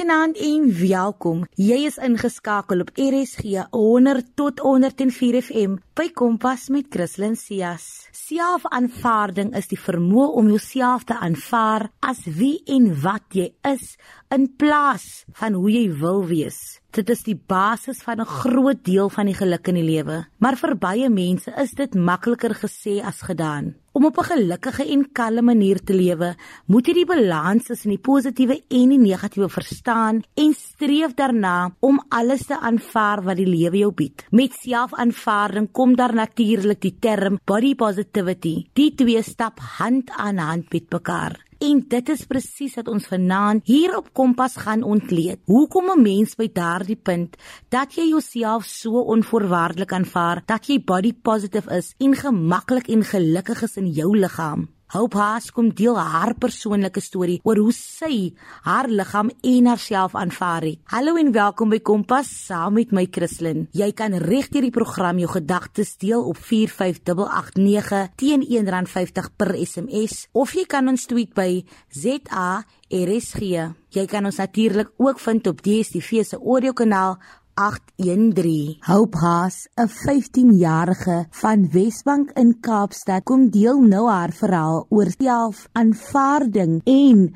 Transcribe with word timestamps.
Goeienaand 0.00 0.38
en 0.40 0.62
welkom. 0.78 1.40
Jy 1.60 1.76
is 1.84 1.98
ingeskakel 2.00 2.80
op 2.80 2.90
RSG 2.96 3.66
100 3.68 4.30
tot 4.34 4.62
104 4.64 5.36
FM 5.42 5.74
by 5.92 6.06
Kompas 6.16 6.70
met 6.72 6.88
Christlyn 6.88 7.36
Cias. 7.36 8.08
Selfaanvaarding 8.16 9.52
is 9.60 9.68
die 9.68 9.76
vermoë 9.76 10.30
om 10.40 10.48
jouself 10.54 11.04
te 11.04 11.18
aanvaar 11.20 11.90
as 12.00 12.24
wie 12.24 12.62
en 12.72 12.88
wat 13.02 13.36
jy 13.36 13.50
is 13.68 13.98
in 14.32 14.48
plaas 14.56 15.26
van 15.36 15.60
hoe 15.60 15.68
jy 15.68 15.90
wil 16.00 16.24
wees. 16.32 16.80
Dit 16.96 17.12
is 17.12 17.20
die 17.28 17.36
basis 17.36 18.00
van 18.00 18.24
'n 18.24 18.32
groot 18.40 18.80
deel 18.84 19.10
van 19.10 19.26
die 19.26 19.36
geluk 19.36 19.68
in 19.68 19.74
die 19.74 19.84
lewe. 19.84 20.24
Maar 20.38 20.56
vir 20.56 20.76
baie 20.76 21.10
mense 21.10 21.52
is 21.60 21.76
dit 21.76 21.94
makliker 21.94 22.54
gesê 22.54 23.04
as 23.04 23.20
gedaan. 23.20 23.74
Om 24.00 24.06
op 24.06 24.18
'n 24.18 24.32
gelukkige 24.32 24.84
en 24.92 25.12
kalme 25.12 25.42
manier 25.42 25.78
te 25.84 25.94
lewe, 25.94 26.34
moet 26.66 26.86
jy 26.86 26.92
die 26.94 27.04
balans 27.04 27.64
tussen 27.64 27.90
die 27.90 27.98
positiewe 27.98 28.56
en 28.68 28.88
die 28.88 28.98
negatiewe 28.98 29.48
verstaan 29.48 30.22
en 30.34 30.54
streef 30.54 31.12
daarna 31.14 31.74
om 31.80 32.00
alles 32.08 32.46
te 32.46 32.58
aanvaar 32.58 33.22
wat 33.22 33.36
die 33.36 33.46
lewe 33.46 33.76
jou 33.76 33.92
bied. 33.92 34.24
Met 34.30 34.52
selfaanvaarding 34.52 35.68
kom 35.72 35.96
daar 35.96 36.14
natuurlik 36.14 36.80
die 36.80 36.96
term 36.98 37.38
body 37.44 37.74
positivity. 37.74 38.66
Die 38.72 38.94
twee 38.94 39.22
stap 39.22 39.58
hand 39.58 40.10
aan 40.10 40.38
hand 40.38 40.72
met 40.72 40.90
mekaar. 40.90 41.49
En 41.60 41.80
dit 41.92 42.08
is 42.08 42.22
presies 42.24 42.74
wat 42.78 42.86
ons 42.88 43.04
vanaand 43.10 43.66
hier 43.68 43.92
op 43.98 44.06
Kompas 44.16 44.54
gaan 44.64 44.80
ontleed. 44.82 45.42
Hoekom 45.44 45.90
'n 45.92 46.02
mens 46.02 46.32
by 46.34 46.48
daardie 46.52 46.96
punt 46.96 47.36
dat 47.68 47.94
jy 47.94 48.08
jouself 48.08 48.64
so 48.64 49.02
onvoorwaardelik 49.14 49.92
aanvaar 49.92 50.42
dat 50.46 50.66
jy 50.66 50.80
body 50.80 51.12
positive 51.12 51.70
is 51.76 51.94
en 51.98 52.14
gemaklik 52.14 52.88
en 52.88 53.04
gelukkig 53.04 53.62
is 53.62 53.76
in 53.76 53.92
jou 53.92 54.18
liggaam. 54.18 54.68
Hope 54.90 55.20
Haas 55.20 55.52
kom 55.54 55.68
deel 55.70 55.94
haar 55.94 56.32
persoonlike 56.34 56.98
storie 56.98 57.36
oor 57.46 57.60
hoe 57.62 57.70
sy 57.76 58.32
haar 58.64 58.88
liggaam 58.90 59.28
en 59.46 59.68
haarself 59.70 60.16
aanvaar 60.18 60.66
het. 60.66 60.80
Hallo 60.90 61.14
en 61.20 61.30
welkom 61.30 61.70
by 61.70 61.78
Kompas 61.78 62.26
saam 62.48 62.74
met 62.74 62.90
my 62.90 63.04
Christlyn. 63.06 63.68
Jy 63.70 63.92
kan 63.94 64.18
regdeur 64.18 64.66
die 64.66 64.74
program 64.74 65.20
jou 65.22 65.30
gedagtes 65.30 65.94
deel 66.02 66.26
op 66.26 66.40
45889 66.42 68.16
teen 68.18 68.42
R1.50 68.42 69.30
per 69.38 69.54
SMS 69.62 70.24
of 70.34 70.56
jy 70.58 70.66
kan 70.66 70.90
ons 70.90 71.06
tweet 71.06 71.38
by 71.38 71.62
ZARSG. 71.94 73.46
Jy 73.94 74.06
kan 74.10 74.26
ons 74.26 74.42
natuurlik 74.42 74.90
ook 74.98 75.22
vind 75.22 75.46
op 75.50 75.62
DStv 75.62 76.26
se 76.26 76.38
audiokanaal 76.38 77.20
813. 77.60 78.78
Hope 78.86 79.16
Haas, 79.18 79.68
'n 79.76 79.88
15-jarige 79.88 81.26
van 81.30 81.68
Wesbank 81.72 82.30
in 82.30 82.60
Kaapstad, 82.60 83.22
kom 83.22 83.50
deel 83.50 83.80
nou 83.80 84.08
haar 84.08 84.32
verhaal 84.32 84.86
oor 84.88 85.10
selfaanvaarding 85.18 86.80
en 86.84 87.34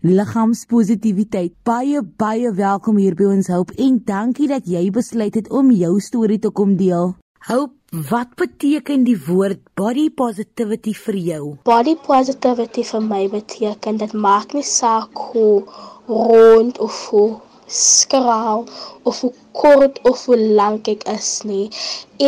liggaamspositiwiteit. 0.00 1.52
Baie 1.62 2.00
baie 2.02 2.52
welkom 2.52 2.96
hier 2.96 3.14
by 3.14 3.24
ons 3.24 3.50
Hope 3.52 3.74
en 3.76 4.00
dankie 4.04 4.48
dat 4.48 4.64
jy 4.64 4.90
besluit 4.90 5.34
het 5.34 5.50
om 5.50 5.70
jou 5.70 6.00
storie 6.00 6.38
te 6.38 6.50
kom 6.50 6.76
deel. 6.76 7.12
Hope, 7.48 7.74
wat 8.08 8.32
beteken 8.36 9.04
die 9.04 9.18
woord 9.26 9.60
body 9.74 10.08
positivity 10.10 10.94
vir 10.94 11.16
jou? 11.16 11.44
Body 11.64 11.96
positivity 12.06 12.84
vir 12.84 13.02
my 13.02 13.28
beteken 13.28 14.00
dit 14.00 14.12
maak 14.12 14.56
nie 14.56 14.64
saak 14.64 15.12
hoe 15.12 15.62
rond 16.06 16.78
of 16.78 17.06
hoe 17.10 17.40
skraal 17.68 18.64
of 19.02 19.20
hoe 19.20 19.32
kort 19.52 20.00
of 20.10 20.24
hoe 20.26 20.38
lank 20.60 20.88
ek 20.92 21.04
is 21.12 21.30
nie. 21.50 21.66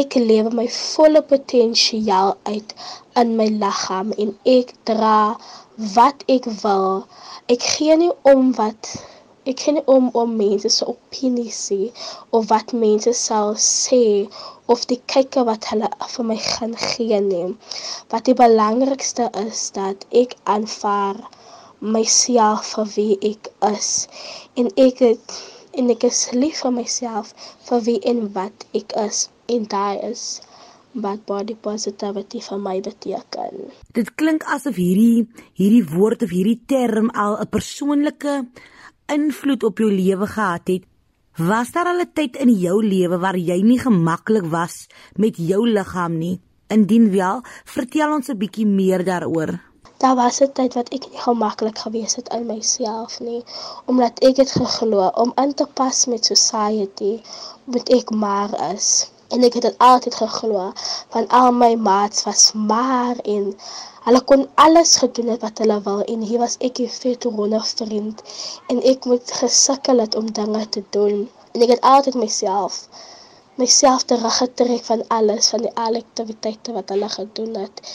Ek 0.01 0.15
lewe 0.15 0.53
my 0.59 0.67
volle 0.77 1.23
potensiaal 1.33 2.37
uit 2.53 2.75
in 3.23 3.37
my 3.41 3.49
liggaam 3.63 4.13
en 4.25 4.35
ek 4.57 4.75
dra 4.91 5.21
wat 5.97 6.25
ek 6.37 6.49
wil. 6.65 7.07
Ek 7.55 7.65
gee 7.77 7.97
nie 8.03 8.13
om 8.35 8.53
wat 8.61 8.93
ek 9.51 9.65
gee 9.65 9.79
nie 9.79 9.87
om 9.97 10.11
om 10.23 10.37
mense 10.37 10.69
se 10.77 10.87
opinies 10.95 11.61
sê 11.71 11.81
of 12.37 12.51
wat 12.53 12.75
mense 12.85 13.13
sal 13.21 13.55
sê 13.67 14.05
of 14.75 14.85
die 14.93 15.01
kykke 15.13 15.43
wat 15.49 15.71
hulle 15.73 15.89
vir 16.15 16.29
my 16.31 16.39
gaan 16.47 16.77
gee 16.85 17.21
nie. 17.25 17.49
Wat 18.13 18.29
die 18.29 18.37
belangrikste 18.45 19.31
is 19.47 19.71
dat 19.79 20.05
ek 20.23 20.37
aanvaar 20.57 21.25
myself 21.81 22.75
vir 22.75 22.93
wie 22.97 23.19
ek 23.33 23.51
is 23.73 24.09
en 24.57 24.69
ek 24.77 25.01
het 25.01 25.41
en 25.73 25.91
ek 25.91 26.05
is 26.05 26.29
lief 26.37 26.61
vir 26.65 26.75
myself 26.77 27.33
vir 27.69 27.85
wie 27.89 27.99
en 28.13 28.27
wat 28.37 28.67
ek 28.77 28.93
is 29.01 29.29
en 29.49 29.67
daai 29.71 29.99
is 30.11 30.41
wat 30.93 31.23
body 31.27 31.55
positivity 31.55 32.41
vir 32.43 32.59
my 32.59 32.81
beteken. 32.83 33.71
Dit 33.95 34.15
klink 34.19 34.45
asof 34.51 34.75
hierdie 34.75 35.29
hierdie 35.59 35.87
woord 35.87 36.25
of 36.27 36.35
hierdie 36.35 36.61
term 36.67 37.11
al 37.15 37.39
'n 37.39 37.49
persoonlike 37.49 38.35
invloed 39.09 39.63
op 39.65 39.79
jou 39.79 39.91
lewe 39.91 40.27
gehad 40.27 40.69
het. 40.69 40.85
Was 41.39 41.73
daar 41.73 41.87
al 41.87 42.03
'n 42.03 42.13
tyd 42.13 42.37
in 42.37 42.51
jou 42.51 42.83
lewe 42.83 43.19
waar 43.19 43.37
jy 43.37 43.63
nie 43.63 43.79
gemaklik 43.79 44.47
was 44.51 44.89
met 45.17 45.37
jou 45.37 45.67
liggaam 45.67 46.19
nie? 46.19 46.41
Indien 46.69 47.11
wel, 47.11 47.43
vertel 47.65 48.13
ons 48.13 48.29
'n 48.29 48.39
bietjie 48.39 48.67
meer 48.67 49.05
daaroor. 49.05 49.70
Daar 50.03 50.17
was 50.17 50.41
'n 50.45 50.53
tyd 50.59 50.75
wat 50.79 50.93
ek 50.97 51.07
nie 51.11 51.23
gemaklik 51.23 51.79
gewees 51.85 52.15
het 52.19 52.29
in 52.37 52.45
myself 52.51 53.17
nie, 53.25 53.41
omdat 53.91 54.21
ek 54.29 54.37
het 54.43 54.53
geglo 54.61 55.01
om 55.23 55.33
in 55.43 55.51
te 55.55 55.67
pas 55.81 55.99
met 56.13 56.29
society 56.31 57.11
moet 57.65 57.89
ek 57.99 58.11
maar 58.23 58.53
is. 58.75 58.87
En 59.29 59.45
ek 59.49 59.59
het 59.59 59.67
dit 59.69 59.83
altyd 59.89 60.15
geglo 60.23 60.63
van 61.17 61.29
al 61.41 61.51
my 61.63 61.75
maats 61.89 62.25
was 62.29 62.45
maar 62.71 63.21
en 63.35 63.45
hulle 64.07 64.23
kon 64.31 64.49
alles 64.55 64.97
gedoen 65.03 65.29
het 65.35 65.45
wat 65.49 65.63
hulle 65.65 65.79
wil 65.91 66.01
en 66.15 66.25
hier 66.31 66.43
was 66.45 66.57
ek 66.71 66.81
'n 66.87 66.89
vet 66.97 67.25
ronde 67.25 67.61
vriend 67.75 68.23
en 68.73 68.83
ek 68.93 69.05
moet 69.13 69.37
gesukkel 69.43 69.99
het 70.05 70.15
om 70.23 70.33
dinge 70.41 70.69
te 70.69 70.83
doen. 70.97 71.29
En 71.53 71.61
ek 71.67 71.75
het 71.75 71.87
altyd 71.93 72.15
myself 72.25 72.89
myself 73.61 74.03
teruggetrek 74.03 74.85
van 74.85 75.05
alles 75.09 75.53
van 75.53 75.69
die 75.69 75.75
aktiwiteite 75.75 76.73
wat 76.73 76.89
hulle 76.89 77.09
gedoen 77.09 77.55
het 77.65 77.87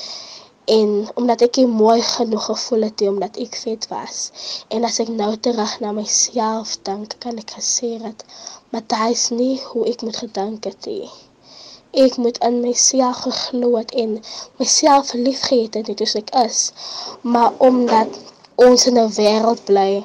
en 0.65 1.07
omdat 1.21 1.41
ek 1.45 1.57
nie 1.61 1.67
mooi 1.69 2.01
genoeg 2.01 2.45
gevoel 2.49 2.85
het 2.87 3.01
nie 3.01 3.09
omdat 3.09 3.35
ek 3.43 3.57
vet 3.63 3.83
was 3.91 4.15
en 4.77 4.87
as 4.87 4.97
ek 5.03 5.11
nou 5.17 5.31
terug 5.47 5.73
na 5.83 5.91
myself 5.97 6.71
dink 6.89 7.13
kan 7.25 7.37
ek 7.41 7.53
gesê 7.57 7.89
dat 8.05 8.23
maar 8.71 8.85
dit 8.93 9.15
is 9.15 9.25
nie 9.29 9.55
hoe 9.69 9.83
ek 9.91 10.01
moet 10.05 10.17
gedink 10.23 10.65
het 10.69 10.87
nie. 10.89 11.09
Ek 12.05 12.17
moet 12.23 12.39
in 12.47 12.57
myself 12.63 13.21
geglo 13.27 13.69
het 13.75 13.93
en 14.03 14.17
myself 14.61 15.13
liefgehad 15.13 15.77
het 15.79 16.01
soos 16.01 16.17
ek 16.21 16.33
is 16.41 16.63
maar 17.21 17.53
omdat 17.69 18.17
ons 18.67 18.87
in 18.89 18.99
'n 19.03 19.15
wêreld 19.19 19.63
bly 19.69 20.03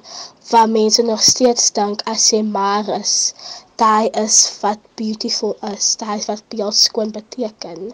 waar 0.51 0.69
mense 0.69 1.03
nog 1.03 1.23
steeds 1.33 1.73
dink 1.81 2.07
as 2.15 2.31
jy 2.35 2.43
maar 2.43 2.89
is 3.01 3.17
daai 3.83 4.09
is 4.27 4.39
wat 4.63 4.81
beautiful 5.01 5.53
is 5.75 5.97
daai 6.01 6.17
is 6.21 6.27
wat 6.31 6.49
beeld 6.55 6.77
skoon 6.85 7.11
beteken 7.19 7.93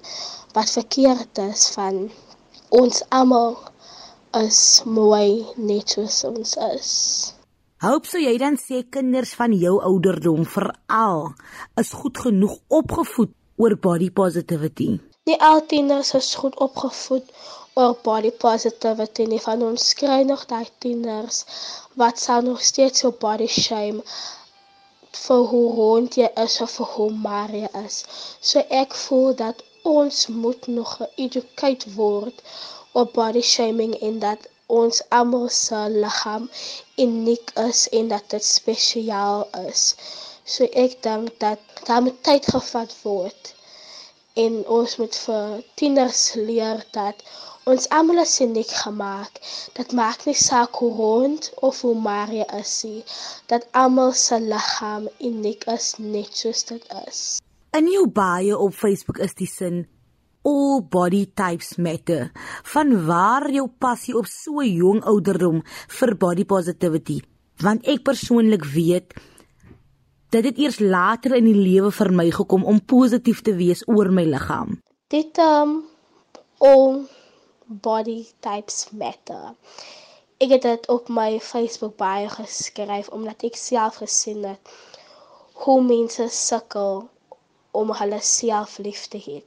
wat 0.59 0.71
verkeerd 0.79 1.39
is 1.49 1.67
van 1.79 2.09
ons 2.71 3.03
almal 3.11 3.57
is 4.43 4.83
mooi 4.85 5.47
net 5.57 5.97
soos 5.97 6.25
ons 6.29 6.57
is. 6.73 6.93
Hoop 7.85 8.07
sou 8.09 8.21
jy 8.21 8.33
dan 8.41 8.57
sê 8.61 8.83
kinders 8.91 9.35
van 9.39 9.53
jou 9.53 9.77
ouderdom 9.89 10.47
veral 10.55 11.27
is 11.83 11.93
goed 11.93 12.19
genoeg 12.25 12.57
opgevoed 12.79 13.35
oor 13.61 13.77
body 13.87 14.09
positivity. 14.11 14.89
Nie 15.29 15.37
al 15.51 15.63
tieners 15.71 16.15
is 16.19 16.35
goed 16.41 16.57
opgevoed 16.67 17.29
oor 17.77 17.95
body 18.03 18.33
positivity 18.45 19.27
nie. 19.29 19.41
Van 19.45 19.63
ons 19.69 19.93
kry 20.01 20.23
nog 20.29 20.47
daai 20.51 20.67
tieners 20.85 21.45
wat 22.03 22.19
sou 22.19 22.41
nog 22.49 22.65
steeds 22.65 23.05
so 23.05 23.13
body 23.27 23.49
shame 23.49 24.03
vir 25.17 25.47
hoe 25.53 25.67
rond 25.77 26.17
jy 26.21 26.29
is 26.45 26.61
of 26.65 26.75
vir 26.79 26.93
hoe 26.97 27.11
maar 27.29 27.55
jy 27.61 27.69
is. 27.85 28.03
So 28.41 28.65
ek 28.83 28.97
voel 29.07 29.37
dat 29.45 29.63
ons 29.91 30.27
moet 30.43 30.67
nog 30.67 30.91
geëdukeer 31.01 31.85
word 31.95 32.43
op 33.01 33.13
body 33.19 33.43
shaming 33.55 33.93
en 34.09 34.19
dat 34.25 34.49
ons 34.79 35.03
almal 35.19 35.49
se 35.57 35.81
liggaam 36.03 36.47
uniek 37.05 37.51
is 37.65 37.83
en 37.99 38.09
dat 38.15 38.25
dit 38.35 38.45
spesiaal 38.45 39.45
is. 39.69 39.83
So 40.55 40.67
ek 40.85 40.97
dink 41.07 41.39
dat 41.45 41.61
daar 41.91 42.03
moet 42.07 42.19
tyd 42.29 42.49
gevat 42.55 42.97
word 43.03 43.53
en 44.45 44.59
ons 44.79 44.97
moet 45.03 45.19
vir 45.27 45.63
tieners 45.83 46.23
leer 46.51 46.83
dat 46.99 47.23
ons 47.71 47.89
almal 47.99 48.23
is 48.25 48.35
uniek 48.49 48.75
gemaak. 48.83 49.41
Dit 49.79 49.95
maak 50.01 50.27
nie 50.27 50.39
saak 50.49 50.83
hoe 50.83 50.93
rond 50.99 51.51
of 51.71 51.81
hoe 51.87 51.97
maar 52.09 52.35
jy 52.41 52.47
is 52.61 52.77
nie. 52.91 53.03
Dat 53.55 53.71
almal 53.85 54.13
se 54.27 54.41
liggaam 54.53 55.11
uniek 55.31 55.67
is 55.79 55.95
net 55.99 56.45
soos 56.45 56.65
dit 56.73 56.95
is. 57.07 57.27
In 57.77 57.91
jou 57.93 58.07
bio 58.09 58.57
op 58.65 58.73
Facebook 58.73 59.19
is 59.21 59.35
die 59.37 59.47
sin 59.51 59.83
all 60.49 60.79
body 60.89 61.27
types 61.37 61.75
matter. 61.77 62.31
Van 62.73 62.93
waar 63.05 63.45
jou 63.53 63.67
passie 63.69 64.15
op 64.17 64.29
so 64.31 64.63
jong 64.65 65.03
ouderdom 65.05 65.59
vir 65.99 66.13
body 66.17 66.47
positivity? 66.49 67.17
Want 67.61 67.85
ek 67.85 68.01
persoonlik 68.07 68.65
weet 68.73 69.13
dit 70.33 70.61
eers 70.63 70.79
later 70.81 71.35
in 71.37 71.45
die 71.51 71.57
lewe 71.57 71.91
vir 71.99 72.11
my 72.17 72.27
gekom 72.33 72.65
om 72.65 72.81
positief 72.81 73.43
te 73.45 73.53
wees 73.59 73.83
oor 73.93 74.09
my 74.09 74.25
liggaam. 74.25 74.79
Dit 75.13 75.37
um 75.43 75.75
all 76.65 77.03
body 77.67 78.23
types 78.41 78.87
matter. 78.93 79.53
Ek 80.41 80.55
het 80.55 80.65
dit 80.65 80.89
op 80.93 81.13
my 81.13 81.37
Facebook 81.41 81.99
baie 82.01 82.33
geskryf 82.33 83.13
omdat 83.13 83.45
ek 83.51 83.61
self 83.61 84.01
gesien 84.01 84.49
het 84.49 84.73
hoe 85.67 85.79
mense 85.85 86.31
sukkel 86.33 87.05
om 87.81 87.93
hulle 88.01 88.21
self 88.29 88.79
lief 88.87 89.07
te 89.13 89.21
hê 89.27 89.39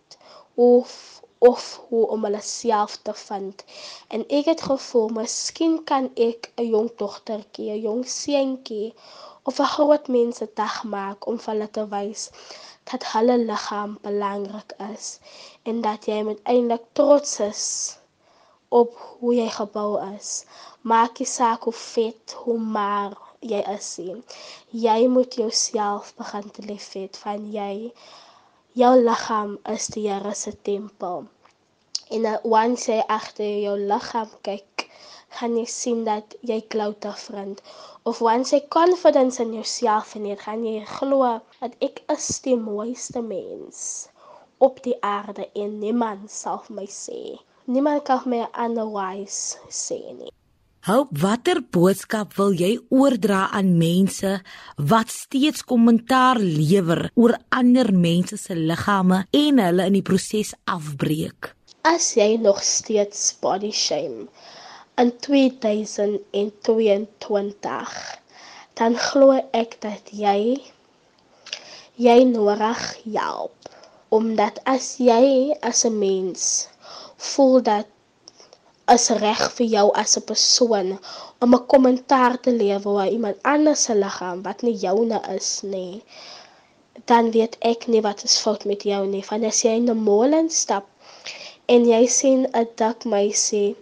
of 0.55 0.93
of 1.39 1.81
hoe 1.87 2.07
om 2.13 2.23
hulle 2.27 2.41
self 2.41 2.97
te 3.07 3.13
vind. 3.13 3.63
En 4.07 4.25
ek 4.37 4.49
het 4.51 4.61
gevoel 4.71 5.07
miskien 5.17 5.77
kan 5.91 6.09
ek 6.29 6.51
'n 6.55 6.67
jong 6.73 6.89
dogtertjie, 7.01 7.69
'n 7.71 7.83
jong 7.87 8.03
seentjie 8.21 8.93
of 9.47 9.59
'n 9.59 9.73
groot 9.75 10.07
mens 10.15 10.37
se 10.37 10.47
dag 10.61 10.83
maak 10.83 11.27
om 11.31 11.37
hulle 11.45 11.69
te 11.77 11.85
wys 11.95 12.23
dat 12.91 13.07
hulle 13.11 13.37
liggaam 13.49 13.97
belangrik 14.01 14.71
is 14.93 15.05
en 15.69 15.81
dat 15.87 16.05
jy 16.11 16.19
moet 16.27 16.41
eintlik 16.43 16.85
trots 16.99 17.39
is 17.39 17.63
op 18.81 18.91
hoe 19.19 19.33
jy 19.35 19.49
gebou 19.49 19.91
is. 20.15 20.45
Maak 20.81 21.19
nie 21.19 21.27
saak 21.27 21.63
hoe 21.63 21.73
vet, 21.73 22.35
hoe 22.43 22.59
maar 22.59 23.17
jy 23.41 23.59
is 23.73 23.89
nie. 23.97 24.15
Jy 24.85 25.07
moet 25.07 25.35
jouself 25.39 26.13
begin 26.17 26.49
te 26.55 26.63
lief 26.71 26.87
hê 26.95 27.05
van 27.23 27.45
jy 27.53 27.91
jou 28.81 28.93
liggaam 29.01 29.57
is 29.73 29.87
die 29.95 30.07
Here 30.07 30.33
se 30.35 30.51
tempel. 30.69 31.27
En 32.17 32.25
once 32.43 32.91
jy 32.91 32.99
agter 33.15 33.51
jou 33.63 33.77
liggaam 33.91 34.29
kyk, 34.47 34.85
gaan 35.37 35.57
jy 35.57 35.65
sien 35.71 36.03
dat 36.07 36.35
jy 36.51 36.59
klouter 36.73 37.15
vriend 37.23 37.61
of 38.11 38.21
once 38.21 38.55
jy 38.55 38.61
confidence 38.75 39.41
in 39.43 39.53
jouself 39.53 40.13
het, 40.13 40.41
gaan 40.45 40.65
jy 40.65 40.85
glo 40.97 41.39
dat 41.59 41.75
ek 41.89 42.01
is 42.15 42.29
die 42.47 42.57
mooiste 42.57 43.21
mens 43.21 44.09
op 44.57 44.81
die 44.83 44.97
aarde 45.01 45.49
en 45.53 45.77
niemand 45.79 46.31
sal 46.31 46.63
my 46.69 46.87
sê. 46.87 47.37
Niemand 47.65 48.03
kan 48.03 48.25
my 48.25 48.41
otherwise 48.65 49.59
sê 49.69 50.01
nie. 50.17 50.33
Hoop 50.87 51.09
watter 51.19 51.59
boodskap 51.75 52.37
wil 52.37 52.53
jy 52.55 52.79
oordra 52.87 53.51
aan 53.51 53.75
mense 53.81 54.29
wat 54.91 55.09
steeds 55.11 55.59
kommentaar 55.67 56.39
lewer 56.39 57.11
oor 57.19 57.35
ander 57.51 57.91
mense 57.91 58.39
se 58.39 58.55
liggame 58.55 59.27
en 59.35 59.59
hulle 59.59 59.83
in 59.91 59.97
die 59.97 60.05
proses 60.07 60.55
afbreek? 60.63 61.51
As 61.83 62.15
jy 62.15 62.39
nog 62.39 62.63
steeds 62.63 63.35
body 63.43 63.75
shame 63.75 64.31
in 65.03 65.11
2022 65.27 67.99
dan 68.79 68.95
glo 69.09 69.35
ek 69.51 69.83
dat 69.83 70.07
jy 70.15 70.63
jy 71.99 72.23
nodig 72.31 73.03
help 73.03 73.51
omdat 74.15 74.63
as 74.63 74.95
jy 75.03 75.51
as 75.59 75.83
'n 75.83 75.99
mens 75.99 76.71
voel 77.19 77.59
dat 77.67 77.98
is 78.95 79.05
reg 79.23 79.41
vir 79.57 79.67
jou 79.73 79.85
as 80.01 80.17
'n 80.17 80.25
persoon 80.31 80.89
om 81.45 81.55
'n 81.55 81.65
kommentaar 81.73 82.39
te 82.43 82.51
lewer 82.61 82.93
oor 82.93 83.11
iemand 83.17 83.37
anders 83.53 83.83
se 83.83 83.95
liggaam 84.03 84.41
wat 84.47 84.61
nie 84.61 84.77
joune 84.85 85.19
is 85.35 85.49
nie. 85.63 86.03
Dan 87.05 87.31
weet 87.31 87.55
ek 87.71 87.87
nie 87.87 88.01
wat 88.07 88.23
is 88.23 88.39
fout 88.43 88.65
met 88.65 88.83
jou 88.83 89.05
nie. 89.07 89.23
Van 89.31 89.43
as 89.51 89.61
jy 89.63 89.75
in 89.81 89.89
'n 89.89 90.03
molen 90.09 90.49
stap 90.49 90.85
en 91.67 91.85
jy 91.93 92.03
sien 92.07 92.47
'n 92.53 92.67
dik 92.75 93.05
meisie, 93.05 93.75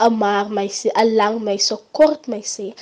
'n 0.00 0.18
maar 0.22 0.48
meisie, 0.50 0.92
'n 0.94 1.14
lang 1.16 1.40
meisie, 1.40 1.76
'n 1.76 1.84
kort 1.92 2.26
meisie, 2.26 2.74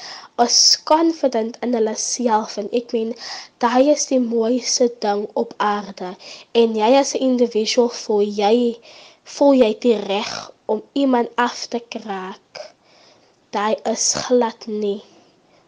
is 0.45 0.77
confident 0.85 1.57
in 1.63 1.73
hulle 1.77 1.95
self 1.97 2.57
en 2.61 2.67
ek 2.79 2.91
meen 2.97 3.13
daai 3.65 3.89
is 3.93 4.05
die 4.11 4.21
mooiste 4.21 4.89
ding 5.05 5.23
op 5.43 5.55
aarde 5.69 6.11
en 6.61 6.75
jy 6.81 6.91
as 6.99 7.15
'n 7.15 7.25
individual 7.31 7.89
voel 8.03 8.27
jy 8.41 8.57
voel 9.37 9.55
jy 9.63 9.71
die 9.87 9.97
reg 10.11 10.35
om 10.67 10.83
iemand 10.93 11.29
af 11.35 11.67
te 11.67 11.83
kraak. 11.89 12.63
Daai 13.51 13.77
is 13.93 14.15
glad 14.27 14.67
nie 14.67 15.03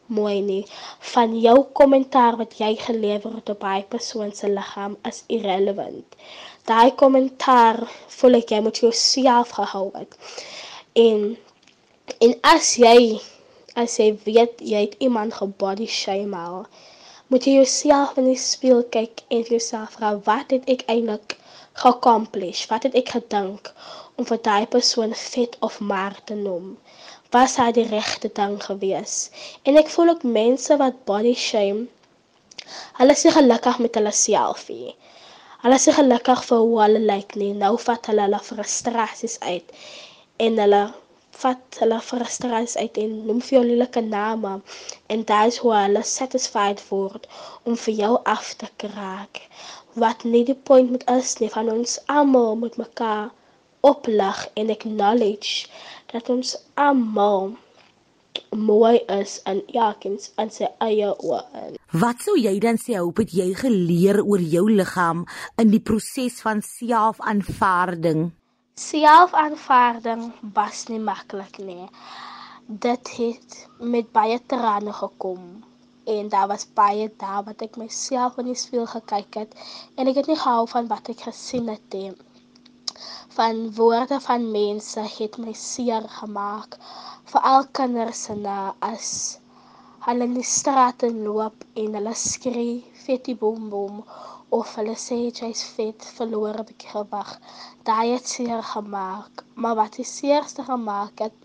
mooi 0.09 0.41
nie. 0.41 0.67
Van 1.13 1.35
jou 1.41 1.57
kommentaar 1.73 2.37
wat 2.41 2.57
jy 2.59 2.75
gelewer 2.81 3.35
het 3.39 3.51
op 3.53 3.61
daai 3.61 3.85
persoon 3.93 4.33
se 4.35 4.49
liggaam 4.49 4.97
is 5.09 5.23
irrelevant. 5.27 6.17
Daai 6.69 6.95
kommentaar 7.01 7.81
voel 8.19 8.41
ek 8.41 8.55
jy 8.55 8.61
moet 8.65 8.81
jouself 8.85 9.53
gehou 9.59 9.89
het. 9.97 10.17
En 10.93 11.37
en 12.25 12.35
as 12.53 12.75
jy 12.81 13.21
as 13.77 13.99
jy 14.01 14.11
weet 14.25 14.63
jy 14.65 14.87
het 14.87 14.97
iemand 15.05 15.37
gebody 15.41 15.87
shame 15.87 16.37
al, 16.37 16.65
moet 17.29 17.45
jy 17.45 17.59
jouself 17.61 18.17
in 18.17 18.31
die 18.33 18.41
spieël 18.41 18.83
kyk 18.95 19.23
en 19.29 19.45
jouself 19.53 19.99
vra 19.99 20.17
wat 20.25 20.57
het 20.57 20.65
ek 20.73 20.87
eintlik 20.89 21.37
geaccomplish? 21.83 22.65
Wat 22.73 22.89
het 22.89 22.97
ek 22.99 23.13
gedink 23.19 23.73
om 24.19 24.27
vir 24.31 24.43
daai 24.51 24.67
persoon 24.77 25.15
vet 25.25 25.55
of 25.71 25.81
maar 25.93 26.19
te 26.31 26.35
noem. 26.47 26.73
Was 27.35 27.57
hy 27.63 27.71
die 27.77 27.87
regte 27.91 28.31
ding 28.41 28.59
gewees? 28.65 29.17
En 29.63 29.79
ek 29.81 29.95
voel 29.95 30.15
ook 30.15 30.27
mense 30.41 30.77
wat 30.83 31.05
body 31.11 31.37
shame 31.49 31.87
hulle 32.99 33.15
is 33.17 33.23
gelukkig 33.35 33.79
met 33.85 33.95
hulle 33.99 34.13
selfie. 34.21 34.95
Hulle 35.63 35.77
is 35.81 35.87
gelukkig 35.99 36.43
vir 36.49 36.65
hoe 36.65 36.81
hulle 36.83 37.03
lyk 37.11 37.37
nie. 37.43 37.53
Nou 37.63 37.77
vat 37.85 38.09
hulle 38.11 38.27
hulle 38.27 38.41
frustrasies 38.49 39.37
uit 39.53 39.77
en 40.47 40.61
hulle 40.63 40.83
vat 41.43 41.79
hulle 41.81 42.01
frustrasies 42.09 42.77
uit 42.83 43.01
en 43.05 43.15
noem 43.31 43.41
vir 43.47 43.57
jou 43.59 43.65
lelike 43.71 44.03
name 44.11 44.53
en 45.15 45.25
dit 45.31 45.53
is 45.53 45.61
hoe 45.63 45.75
hulle 45.77 46.05
satisfied 46.13 46.83
word 46.91 47.27
om 47.65 47.79
vir 47.87 47.99
jou 48.03 48.13
af 48.37 48.53
te 48.61 48.71
kraak. 48.85 49.43
Wat 50.05 50.27
nie 50.35 50.45
die 50.51 50.59
punt 50.71 50.93
moet 50.95 51.07
is 51.15 51.37
nie 51.43 51.51
van 51.55 51.71
ons 51.79 51.99
almal 52.19 52.59
met 52.67 52.81
mekaar 52.83 53.31
oplig 53.81 54.49
en 54.55 54.71
acknowledge 54.71 55.69
dat 56.13 56.29
ons 56.29 56.57
almal 56.75 57.57
mooi 58.51 58.99
is 59.07 59.41
in 59.51 59.63
elkeen 59.75 60.19
in 60.41 60.51
sy 60.53 60.69
eie 60.85 61.11
oë. 61.13 61.75
Wat 62.03 62.25
sou 62.25 62.37
jy 62.39 62.55
dan 62.63 62.79
sê 62.81 62.99
hoop 62.99 63.21
het 63.23 63.35
jy 63.35 63.49
geleer 63.59 64.21
oor 64.23 64.43
jou 64.43 64.67
liggaam 64.71 65.25
in 65.61 65.73
die 65.73 65.83
proses 65.83 66.41
van 66.45 66.63
selfaanvaarding? 66.65 68.29
Selfaanvaarding 68.79 70.29
was 70.55 70.87
nie 70.89 71.03
maklik 71.03 71.59
nie. 71.59 71.89
Dit 72.69 73.11
het 73.17 73.65
met 73.81 74.13
baie 74.13 74.39
trane 74.47 74.93
gekom 74.93 75.65
en 76.09 76.29
daar 76.33 76.49
was 76.49 76.69
baie 76.77 77.09
daar 77.21 77.43
wat 77.45 77.63
ek 77.65 77.77
myself 77.77 78.39
in 78.41 78.49
die 78.49 78.57
spieël 78.57 78.87
gekyk 78.89 79.43
het 79.43 79.57
en 79.97 80.09
ek 80.09 80.23
het 80.23 80.31
nie 80.31 80.39
gehou 80.41 80.65
van 80.71 80.89
wat 80.89 81.11
ek 81.13 81.27
gesien 81.29 81.69
het 81.69 81.97
nie 81.97 82.13
van 83.37 83.59
woorde 83.75 84.21
van 84.29 84.51
mense 84.55 85.03
het 85.17 85.37
my 85.45 85.53
seer 85.65 86.09
gemaak 86.21 86.79
veral 87.33 87.67
kinders 87.79 88.23
se 88.27 88.35
na 88.47 88.57
as 88.93 89.11
hulle 90.07 90.29
in 90.31 90.35
die 90.39 90.49
strate 90.57 91.11
loop 91.27 91.65
en 91.83 91.99
hulle 91.99 92.15
skree 92.23 92.75
fetie 93.05 93.37
bom 93.45 93.69
bom 93.75 94.03
of 94.59 94.75
hulle 94.81 94.97
sê 95.07 95.19
jy's 95.41 95.65
vet 95.77 96.07
bietjie 96.19 96.93
gewig 96.95 97.33
daai 97.91 98.07
het 98.15 98.33
seer 98.35 98.63
gemaak 98.73 99.45
maar 99.65 99.77
wat 99.83 99.99
die 100.01 100.09
seerste 100.15 100.65
gemaak 100.71 101.25
het 101.27 101.37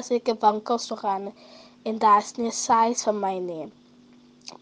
as 0.00 0.10
ek 0.18 0.28
'n 0.34 0.42
winkel 0.44 0.78
toe 0.88 0.98
gaan 1.04 1.32
en 1.88 1.98
daar's 2.04 2.36
nie 2.36 2.50
'n 2.52 2.60
size 2.64 3.04
vir 3.08 3.18
my 3.24 3.36
nie 3.48 3.66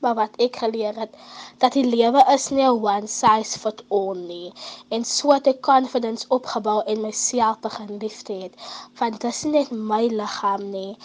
maar 0.01 0.15
wat 0.15 0.37
ek 0.45 0.57
geleer 0.63 0.99
het 1.03 1.15
dat 1.63 1.77
die 1.77 1.85
lewe 1.85 2.21
is 2.35 2.45
nie 2.57 2.67
'n 2.67 2.83
one 2.91 3.09
size 3.15 3.59
fit 3.63 3.81
all 3.99 4.21
nie. 4.27 4.53
En 4.97 5.05
so 5.13 5.33
het 5.37 5.51
ek 5.53 5.61
confidence 5.69 6.29
opgebou 6.37 6.77
en 6.93 7.01
myself 7.07 7.59
begin 7.67 7.91
liefde 8.05 8.37
het 8.45 8.55
want 9.01 9.21
dit 9.21 9.31
is 9.31 9.43
nie 9.45 9.53
net 9.53 9.71
my 9.93 10.01
liggaam 10.21 10.65
nie. 10.77 10.97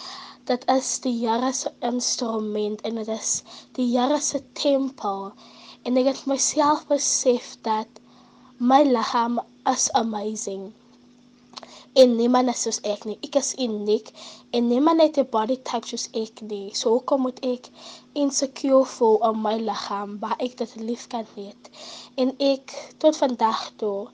Dit 0.52 0.68
is 0.76 0.92
die 1.08 1.16
Here 1.26 1.52
se 1.52 1.72
instrument 1.92 2.80
en 2.80 3.02
dit 3.02 3.08
is 3.18 3.42
die 3.80 3.88
Here 3.98 4.20
se 4.30 4.42
tempel. 4.52 5.32
En 5.82 5.96
ek 5.96 6.12
het 6.12 6.26
myself 6.26 6.86
besef 6.86 7.56
dat 7.62 8.02
my 8.58 8.82
liggaam 8.96 9.40
is 9.76 9.92
amazing 10.04 10.72
en 11.94 12.16
niemand 12.16 12.48
is 12.52 12.62
soos 12.62 12.80
ek 12.92 13.04
nie. 13.08 13.16
Ek 13.26 13.38
is 13.40 13.54
uniek 13.58 14.10
en 14.50 14.68
niemand 14.68 15.00
het 15.00 15.18
'n 15.18 15.30
body 15.30 15.56
type 15.70 15.86
soos 15.88 16.08
ek 16.12 16.42
nie. 16.50 16.74
So 16.74 16.90
hoekom 16.96 17.20
moet 17.26 17.40
ek 17.44 17.70
insecure 18.14 18.84
voel 18.84 19.16
om 19.30 19.42
my 19.42 19.56
liggaam 19.70 20.18
waar 20.20 20.36
ek 20.38 20.56
dit 20.56 20.76
lief 20.76 21.06
kan 21.08 21.26
hê? 21.36 21.48
En 22.16 22.34
ek 22.38 22.76
tot 22.98 23.16
vandag 23.16 23.72
toe 23.76 24.08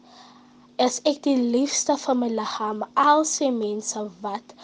is 0.78 1.00
ek 1.04 1.22
die 1.22 1.36
liefste 1.36 1.96
van 2.06 2.18
my 2.18 2.28
liggaam. 2.28 2.82
Al 2.94 3.24
se 3.24 3.50
mense 3.50 4.00
wat 4.20 4.54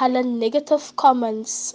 hulle 0.00 0.22
negative 0.22 0.94
comments 0.94 1.74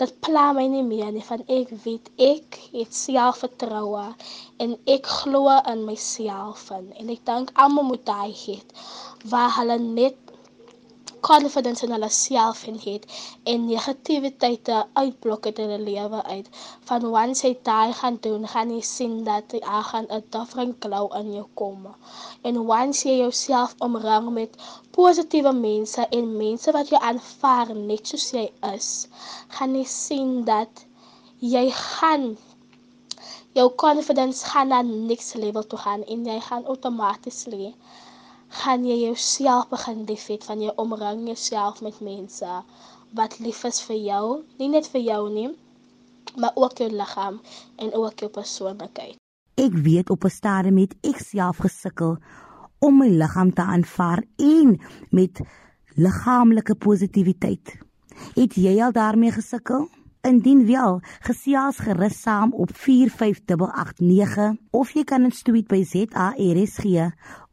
dat 0.00 0.12
pla 0.24 0.46
my 0.56 0.62
nie 0.72 0.84
meer 0.86 1.10
nie 1.12 1.24
van 1.26 1.42
ek 1.54 1.72
weet 1.84 2.06
ek 2.26 2.56
het 2.72 2.94
selfvertroue 2.96 4.06
en 4.64 4.70
ek 4.94 5.08
glo 5.18 5.52
in 5.72 5.84
myself 5.88 6.70
en, 6.76 6.86
en 6.96 7.12
ek 7.12 7.20
dink 7.28 7.52
almal 7.64 7.84
moet 7.90 8.06
daai 8.08 8.32
hê 8.32 8.56
waar 9.32 9.52
hulle 9.58 9.76
net 9.82 10.29
confidence 11.30 11.84
in 11.86 11.92
hulle 11.94 12.08
self 12.16 12.62
en 12.70 12.78
het 12.84 13.04
en 13.52 13.66
negativiteite 13.66 14.78
uitblok 15.02 15.46
uit 15.46 15.60
hulle 15.62 15.78
lewe 15.88 16.22
uit. 16.34 16.48
Van 16.88 17.06
once 17.10 17.46
jy 17.46 17.52
daai 17.68 17.92
gaan 18.00 18.18
doen, 18.26 18.48
gaan 18.54 18.72
jy 18.74 18.80
sien 18.88 19.14
dat 19.28 19.54
jy 19.54 19.82
gaan 19.90 20.08
'n 20.16 20.24
different 20.36 20.76
glow 20.84 21.06
in 21.20 21.32
jou 21.36 21.46
kom. 21.62 21.86
En 22.42 22.58
once 22.58 23.08
jy 23.08 23.16
jouself 23.22 23.74
omring 23.78 24.30
met 24.40 24.58
positiewe 24.98 25.52
mense 25.52 26.08
en 26.18 26.36
mense 26.36 26.72
wat 26.78 26.88
jou 26.88 27.02
aanvaar 27.10 27.74
net 27.74 28.06
soos 28.06 28.30
jy 28.38 28.46
is, 28.74 28.90
gaan 29.56 29.74
jy 29.74 29.84
sien 29.84 30.44
dat 30.44 30.86
jy 31.54 31.70
gaan 31.70 32.36
jou 33.58 33.68
confidence 33.74 34.44
gaan 34.46 34.68
na 34.68 34.82
next 34.82 35.34
level 35.34 35.66
toe 35.66 35.78
gaan 35.78 36.02
en 36.04 36.26
jy 36.26 36.40
gaan 36.40 36.66
outomaties 36.66 37.46
lê 37.54 37.74
gaan 38.50 38.84
jy 38.84 38.96
jouself 39.04 39.68
begin 39.70 40.04
lief 40.08 40.26
hê 40.28 40.36
van 40.42 40.60
jou 40.60 40.72
omring 40.76 41.26
jouself 41.26 41.80
met 41.86 42.00
mense 42.00 42.62
wat 43.14 43.38
lief 43.38 43.64
is 43.64 43.80
vir 43.86 43.96
jou, 43.96 44.24
nie 44.58 44.68
net 44.70 44.86
vir 44.90 45.02
jou 45.02 45.22
nie, 45.30 45.48
maar 46.36 46.54
ook 46.54 46.78
jou 46.78 46.90
liggaam 46.90 47.40
en 47.78 47.94
ook 47.94 48.22
jou 48.22 48.30
persoonlikheid. 48.30 49.16
Ek 49.54 49.74
weet 49.74 50.10
op 50.10 50.24
'n 50.24 50.30
stadium 50.30 50.78
het 50.78 50.94
ek 51.02 51.18
self 51.18 51.58
gesukkel 51.58 52.16
om 52.78 52.98
my 52.98 53.08
liggaam 53.08 53.52
te 53.52 53.62
aanvaar 53.62 54.24
en 54.36 54.78
met 55.10 55.40
liggaamlike 55.94 56.74
positiwiteit. 56.74 57.78
Het 58.34 58.54
jy 58.54 58.82
al 58.82 58.92
daarmee 58.92 59.32
gesukkel? 59.32 59.88
Indien 60.20 60.66
wel, 60.66 60.98
gesels 61.24 61.78
gerus 61.80 62.18
saam 62.20 62.52
op 62.52 62.70
45889 62.76 64.56
of 64.70 64.90
jy 64.92 65.04
kan 65.08 65.24
ons 65.24 65.38
tweet 65.42 65.64
by 65.70 65.80
ZARSG. 65.80 66.84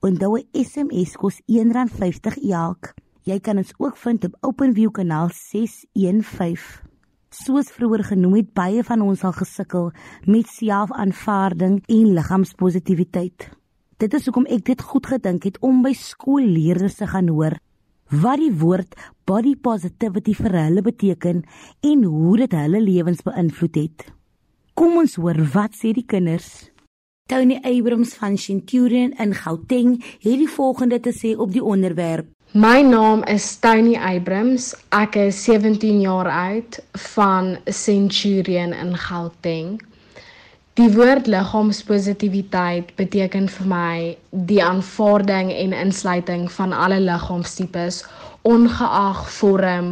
Onthou 0.04 0.36
'n 0.36 0.48
SMS 0.52 1.16
kos 1.16 1.40
R1.50 1.48 2.36
elk. 2.52 2.92
Jy 3.24 3.40
kan 3.40 3.58
ons 3.58 3.72
ook 3.78 3.98
vind 3.98 4.24
op 4.24 4.36
OpenView 4.42 4.92
kanaal 4.92 5.30
615. 5.32 6.84
Soos 7.30 7.72
vroeër 7.72 8.04
genoem 8.04 8.36
het, 8.36 8.54
baie 8.54 8.84
van 8.84 9.02
ons 9.02 9.24
al 9.24 9.32
gesukkel 9.34 9.92
met 10.26 10.48
selfaanvaarding 10.48 11.84
en 11.88 12.14
liggaamspositiwiteit. 12.14 13.50
Dit 13.98 14.14
is 14.14 14.26
hoekom 14.26 14.46
ek 14.46 14.66
dit 14.66 14.82
goed 14.82 15.06
gedink 15.06 15.44
het 15.44 15.60
om 15.60 15.82
by 15.82 15.94
skoolleerders 15.94 16.96
te 16.96 17.08
gaan 17.08 17.28
hoor 17.28 17.60
wat 18.10 18.40
die 18.40 18.54
woord 18.54 18.96
body 19.28 19.56
positivity 19.56 20.34
vir 20.38 20.56
hulle 20.62 20.82
beteken 20.86 21.44
en 21.84 22.04
hoe 22.04 22.38
dit 22.44 22.56
hulle 22.56 22.82
lewens 22.82 23.24
beïnvloed 23.26 23.76
het. 23.76 24.08
Kom 24.78 24.98
ons 25.02 25.18
hoor 25.20 25.40
wat 25.54 25.76
sê 25.76 25.92
die 25.98 26.06
kinders. 26.08 26.70
Tony 27.28 27.58
Abrams 27.64 28.14
van 28.16 28.38
Centurion 28.40 29.12
in 29.20 29.34
Gauteng 29.36 29.98
het 30.24 30.38
die 30.40 30.48
volgende 30.48 31.00
te 31.04 31.12
sê 31.12 31.34
op 31.36 31.52
die 31.52 31.64
onderwerp. 31.64 32.30
My 32.56 32.80
naam 32.82 33.26
is 33.28 33.58
Tony 33.60 33.98
Abrams. 34.00 34.72
Ek 34.96 35.18
is 35.20 35.42
17 35.44 36.00
jaar 36.06 36.30
oud 36.32 36.80
van 37.12 37.58
Centurion 37.68 38.72
in 38.72 38.96
Gauteng. 38.96 39.82
Die 40.78 40.92
woord 40.94 41.26
liggaamspositiwiteit 41.26 42.92
beteken 43.00 43.48
vir 43.50 43.70
my 43.70 44.02
die 44.50 44.60
aanvaarding 44.62 45.48
en 45.50 45.72
insluiting 45.74 46.44
van 46.54 46.76
alle 46.86 47.00
liggaamstipes 47.02 48.04
ongeag 48.46 49.24
vorm, 49.40 49.88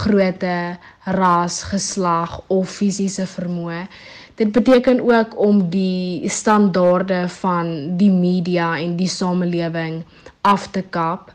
grootte, 0.00 0.78
ras, 1.18 1.58
geslag 1.74 2.38
of 2.56 2.72
fisiese 2.72 3.28
vermoë. 3.28 3.82
Dit 4.40 4.56
beteken 4.56 5.04
ook 5.04 5.36
om 5.36 5.60
die 5.76 6.24
standaarde 6.32 7.26
van 7.36 7.98
die 8.00 8.10
media 8.10 8.72
en 8.80 8.96
die 8.96 9.12
samelewing 9.12 10.00
af 10.40 10.70
te 10.72 10.86
kap. 10.88 11.34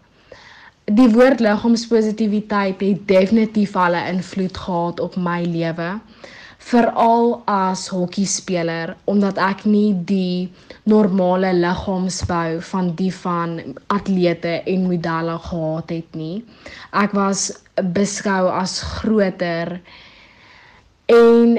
Die 0.89 1.11
woord 1.13 1.45
liggaamspositiwiteit 1.45 2.81
het 2.81 3.05
definitief 3.05 3.77
al 3.77 4.01
'n 4.01 4.17
invloed 4.17 4.57
gehad 4.57 4.99
op 4.99 5.15
my 5.15 5.43
lewe 5.45 5.93
veral 6.65 7.43
as 7.51 7.85
hokkiespeler 7.93 8.95
omdat 9.11 9.37
ek 9.37 9.65
nie 9.69 9.91
die 10.09 10.49
normale 10.89 11.51
liggaamsbou 11.53 12.57
van 12.71 12.89
die 12.97 13.11
van 13.13 13.59
atlete 13.93 14.55
en 14.73 14.87
modelle 14.89 15.37
gehad 15.45 15.93
het 15.93 16.17
nie. 16.17 16.39
Ek 16.89 17.13
was 17.13 17.51
beskou 17.97 18.49
as 18.49 18.79
groter 18.97 19.75
en 21.13 21.55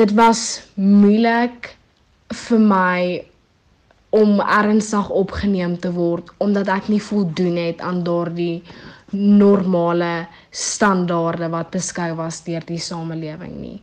dit 0.00 0.14
was 0.18 0.42
moeilik 0.74 1.70
vir 2.42 2.64
my 2.74 3.00
om 4.18 4.40
ernstig 4.40 5.10
opgeneem 5.22 5.78
te 5.78 5.94
word 5.94 6.34
omdat 6.42 6.68
ek 6.80 6.90
nie 6.90 7.02
voldoen 7.12 7.60
het 7.60 7.84
aan 7.84 8.02
daardie 8.02 8.62
normale 9.14 10.26
standaarde 10.50 11.48
wat 11.52 11.70
beskou 11.70 12.14
was 12.18 12.42
deur 12.44 12.64
die 12.66 12.80
samelewing 12.80 13.56
nie. 13.60 13.80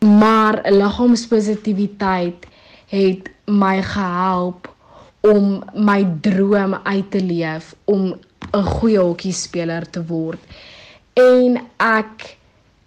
Maar 0.00 0.62
liggaamspositiwiteit 0.70 2.46
het 2.90 3.30
my 3.46 3.82
gehelp 3.82 4.68
om 5.20 5.60
my 5.74 6.00
droom 6.24 6.74
uit 6.82 7.10
te 7.10 7.20
leef 7.20 7.74
om 7.84 8.14
'n 8.52 8.64
goeie 8.64 8.98
hokkiespeler 8.98 9.90
te 9.90 10.06
word. 10.06 10.40
En 11.14 11.60
ek 11.76 12.36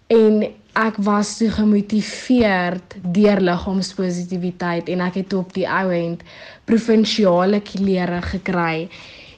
en 0.07 0.43
ek 0.73 0.95
was 0.97 1.37
so 1.37 1.49
gemotiveerd 1.49 2.95
deur 3.13 3.41
liggaamspositiwiteit 3.41 4.89
en 4.89 5.01
ek 5.05 5.13
het 5.21 5.33
op 5.33 5.53
die 5.53 5.67
ou 5.69 5.91
end 5.93 6.23
provinsiale 6.65 7.61
klere 7.61 8.21
gekry 8.21 8.89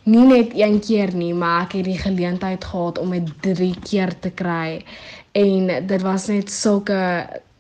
nie 0.05 0.25
net 0.29 0.53
een 0.53 0.79
keer 0.79 1.13
nie, 1.17 1.33
maar 1.33 1.65
ek 1.65 1.79
het 1.79 1.87
die 1.89 1.97
geleentheid 1.97 2.63
gehad 2.63 2.99
om 3.01 3.13
dit 3.15 3.31
3 3.41 3.73
keer 3.83 4.13
te 4.19 4.29
kry 4.29 4.85
en 5.33 5.71
dit 5.87 6.01
was 6.05 6.27
net 6.31 6.51
sulke 6.51 7.01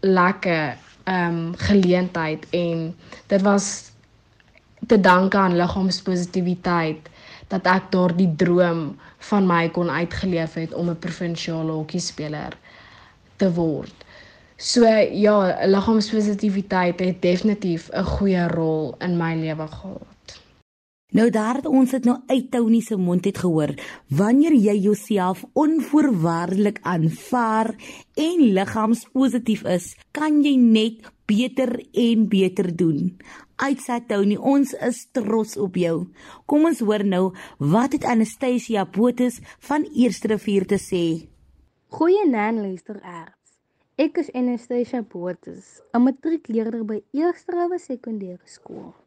lekker 0.05 0.77
ehm 1.05 1.37
um, 1.37 1.53
geleentheid 1.57 2.45
en 2.49 2.95
dit 3.29 3.41
was 3.41 3.91
te 4.87 4.99
danke 4.99 5.37
aan 5.37 5.57
liggaamspositiwiteit 5.57 7.09
dat 7.49 7.67
ek 7.69 7.91
daardie 7.93 8.31
droom 8.37 8.87
van 9.29 9.45
my 9.49 9.69
kon 9.69 9.89
uitgeleef 9.89 10.53
het 10.53 10.73
om 10.73 10.89
'n 10.89 10.99
provinsiale 10.99 11.71
hokkiespeler 11.71 12.57
te 13.37 13.53
word. 13.53 14.05
So 14.57 14.85
ja, 15.11 15.37
liggaamspositiwiteit 15.65 16.99
het 16.99 17.21
definitief 17.21 17.89
'n 17.93 18.03
goeie 18.03 18.47
rol 18.47 18.95
in 18.99 19.17
my 19.17 19.35
lewe 19.35 19.67
gehad. 19.67 20.14
Nou 21.15 21.29
daar 21.31 21.61
het 21.61 21.67
ons 21.69 21.93
dit 21.95 22.03
nou 22.03 22.17
uit 22.27 22.47
Tony 22.51 22.81
se 22.83 22.97
mond 22.99 23.23
het 23.23 23.37
gehoor. 23.39 23.71
Wanneer 24.11 24.51
jy 24.51 24.73
jouself 24.83 25.45
onvoorwaardelik 25.53 26.81
aanvaar 26.83 27.69
en 28.19 28.41
liggaamspositief 28.57 29.63
is, 29.63 29.93
kan 30.11 30.41
jy 30.43 30.57
net 30.59 31.07
beter 31.25 31.71
en 31.93 32.25
beter 32.27 32.67
doen. 32.75 33.13
Uitsa 33.55 34.01
Tony, 34.09 34.35
ons 34.35 34.73
is 34.73 35.05
trots 35.15 35.55
op 35.55 35.79
jou. 35.79 35.95
Kom 36.51 36.67
ons 36.67 36.83
hoor 36.83 37.07
nou 37.07 37.31
wat 37.63 37.95
het 37.95 38.09
Anastasia 38.11 38.83
Botus 38.83 39.39
van 39.69 39.87
Eerste 39.95 40.33
Rivier 40.33 40.67
te 40.67 40.81
sê. 40.81 41.05
Goeienaand 41.95 42.59
luisteraars. 42.59 43.31
Ek 43.95 44.19
is 44.19 44.33
Anastasia 44.35 44.99
Botus, 44.99 45.79
'n 45.95 46.03
matriekleerder 46.03 46.83
by 46.83 46.99
Eerste 47.13 47.55
Rivier 47.55 47.79
Sekondêre 47.79 48.43
Skool. 48.43 49.04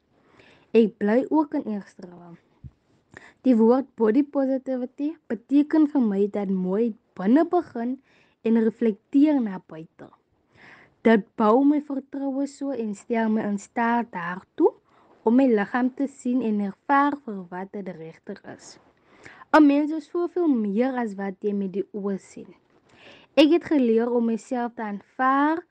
Ek 0.76 0.98
bly 1.00 1.24
ook 1.32 1.54
in 1.54 1.80
rang. 1.96 2.36
Die 3.46 3.54
woord 3.56 3.86
body 3.96 4.22
positivity 4.22 5.14
beteken 5.30 5.86
vir 5.88 6.02
my 6.04 6.26
dat 6.28 6.50
mooi 6.52 6.94
binne 7.16 7.44
begin 7.48 7.94
en 8.44 8.60
reflekteer 8.60 9.40
na 9.40 9.62
buite. 9.64 10.10
Dit 11.06 11.24
bou 11.40 11.64
my 11.64 11.80
vertroue 11.80 12.44
so 12.46 12.74
en 12.76 12.92
stel 12.94 13.32
my 13.32 13.46
in 13.48 13.56
staat 13.58 14.10
daartoe 14.12 14.74
om 15.24 15.40
my 15.40 15.46
liggaam 15.48 15.88
te 15.94 16.06
sien 16.06 16.42
en 16.44 16.60
ervaar 16.60 17.16
vir 17.24 17.40
wat 17.48 17.72
dit 17.72 17.88
regtig 17.88 18.44
is. 18.52 18.76
'n 19.56 19.64
Mens 19.64 19.90
is 19.90 20.10
soveel 20.12 20.48
meer 20.48 20.92
as 21.00 21.14
wat 21.16 21.40
jy 21.40 21.52
met 21.56 21.72
die 21.72 21.86
oë 21.96 22.18
sien. 22.20 22.52
Ek 23.40 23.48
het 23.56 23.64
geleer 23.72 24.10
om 24.12 24.28
myself 24.28 24.74
te 24.76 24.82
aanvaar 24.82 25.64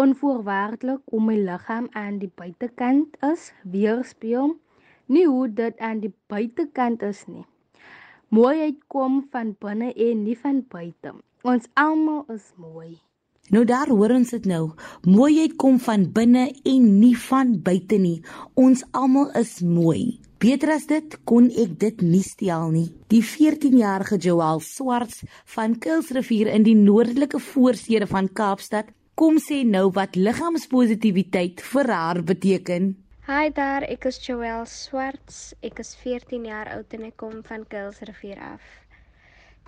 onvoorwaardelik 0.00 1.00
om 1.16 1.28
my 1.30 1.36
liggaam 1.38 1.86
aan 1.92 2.18
die 2.18 2.30
buitekant 2.34 3.14
is 3.32 3.52
weerspieël 3.62 4.56
nie 5.06 5.26
hoe 5.26 5.46
dit 5.52 5.78
aan 5.78 6.00
die 6.02 6.12
buitekant 6.26 7.02
is 7.02 7.26
nie. 7.26 7.44
Mooiheid 8.28 8.80
kom 8.90 9.22
van 9.30 9.54
binne 9.60 9.92
en 9.92 10.22
nie 10.24 10.38
van 10.38 10.64
buite 10.68 11.14
ons 11.44 11.68
almal 11.76 12.24
is 12.32 12.46
mooi. 12.56 12.96
Nou 13.52 13.66
daar 13.68 13.90
hoor 13.92 14.14
ons 14.16 14.30
dit 14.32 14.46
nou. 14.48 14.70
Mooiheid 15.04 15.58
kom 15.60 15.76
van 15.86 16.06
binne 16.16 16.46
en 16.64 16.86
nie 16.98 17.16
van 17.26 17.52
buite 17.62 17.98
nie. 18.00 18.22
Ons 18.56 18.82
almal 18.96 19.28
is 19.36 19.58
mooi. 19.60 20.18
Beter 20.40 20.72
as 20.74 20.88
dit 20.88 21.18
kon 21.28 21.50
ek 21.52 21.76
dit 21.80 22.00
nie 22.02 22.22
stel 22.24 22.72
nie. 22.72 22.88
Die 23.12 23.20
14-jarige 23.20 24.16
Joel 24.24 24.64
Swarts 24.64 25.22
van 25.54 25.76
Kuilsrivier 25.78 26.50
in 26.56 26.64
die 26.64 26.76
noordelike 26.78 27.38
voorstede 27.52 28.08
van 28.08 28.32
Kaapstad 28.32 28.88
kom 29.14 29.36
sê 29.38 29.60
nou 29.62 29.92
wat 29.94 30.16
liggaamspositiwiteit 30.18 31.60
vir 31.62 31.90
haar 31.94 32.18
beteken. 32.26 32.94
Hi 33.28 33.46
daar, 33.54 33.84
ek 33.86 34.08
is 34.10 34.18
Joelle 34.26 34.66
Swarts. 34.66 35.52
Ek 35.62 35.78
is 35.78 35.92
14 36.00 36.48
jaar 36.48 36.72
oud 36.74 36.96
en 36.96 37.04
ek 37.06 37.14
kom 37.22 37.36
van 37.46 37.62
Kuilsrivier 37.70 38.40
af. 38.42 38.64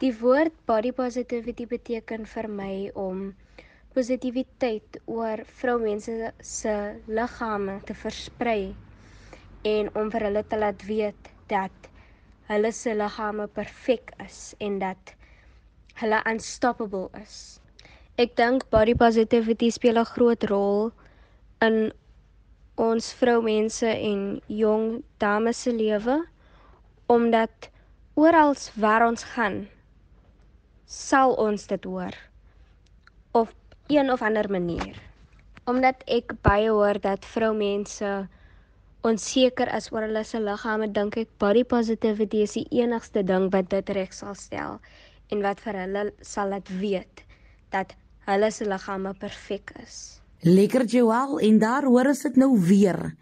Die 0.03 0.11
woord 0.19 0.57
body 0.67 0.91
positivity 0.93 1.69
beteken 1.71 2.27
vir 2.33 2.49
my 2.51 2.73
om 2.99 3.29
positiwiteit 3.95 4.99
oor 5.07 5.45
vroumense 5.61 6.33
se 6.43 6.75
liggame 7.07 7.79
te 7.87 7.95
versprei 7.97 8.75
en 9.63 9.93
om 9.95 10.11
vir 10.11 10.27
hulle 10.27 10.43
te 10.51 10.59
laat 10.59 10.83
weet 10.91 11.31
dat 11.49 11.89
hulle 12.51 12.75
se 12.75 12.97
liggame 12.99 13.47
perfek 13.47 14.11
is 14.27 14.41
en 14.59 14.83
dat 14.83 15.15
hulle 16.03 16.21
unstoppable 16.35 17.07
is. 17.23 17.39
Ek 18.17 18.31
dink 18.33 18.63
body 18.73 18.95
positivity 18.97 19.69
speel 19.69 19.99
'n 20.01 20.09
groot 20.09 20.45
rol 20.49 20.89
in 21.61 21.93
ons 22.81 23.09
vroumense 23.13 23.91
en 24.11 24.41
jong 24.49 25.05
dames 25.21 25.59
se 25.65 25.73
lewe 25.73 26.25
omdat 27.13 27.69
oral 28.15 28.55
waar 28.85 29.05
ons 29.07 29.25
gaan 29.35 29.59
sal 30.87 31.35
ons 31.35 31.67
dit 31.67 31.85
hoor 31.85 32.17
op 33.33 33.53
een 33.93 34.11
of 34.11 34.23
ander 34.23 34.49
manier. 34.51 34.97
Omdat 35.67 36.01
ek 36.09 36.33
baie 36.41 36.73
hoor 36.73 36.97
dat 37.01 37.29
vroumense 37.35 38.29
onseker 39.05 39.69
is 39.77 39.93
oor 39.93 40.09
hulle 40.09 40.25
se 40.25 40.41
liggame, 40.41 40.89
dink 40.89 41.21
ek 41.21 41.37
body 41.39 41.65
positivity 41.65 42.41
is 42.49 42.57
die 42.57 42.67
enigste 42.81 43.23
ding 43.23 43.53
wat 43.53 43.69
dit 43.69 43.91
reg 43.91 44.17
sal 44.17 44.35
stel 44.35 44.81
en 45.29 45.45
wat 45.45 45.61
vir 45.61 45.85
hulle 45.85 46.09
sal 46.23 46.49
laat 46.49 46.73
weet 46.81 47.27
dat 47.77 47.93
hulle 48.27 48.51
se 48.51 48.67
liggame 48.69 49.15
perfek 49.19 49.73
is. 49.83 50.21
Lekker 50.47 50.85
Joel 50.85 51.39
en 51.41 51.59
daar 51.59 51.87
hoor 51.89 52.11
ons 52.13 52.23
dit 52.27 52.37
nou 52.37 52.53
weer. 52.69 53.15